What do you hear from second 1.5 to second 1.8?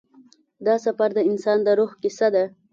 د